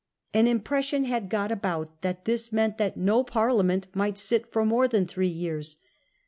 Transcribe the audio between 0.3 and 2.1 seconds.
An impression had got about